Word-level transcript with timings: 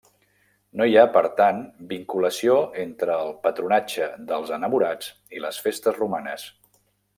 No 0.79 0.85
hi 0.91 0.95
ha, 1.01 1.03
per 1.17 1.21
tant, 1.39 1.59
vinculació 1.91 2.55
entre 2.85 3.19
el 3.27 3.31
patronatge 3.45 4.09
dels 4.33 4.57
enamorats 4.59 5.13
i 5.39 5.45
les 5.47 5.63
festes 5.67 6.01
romanes. 6.03 6.51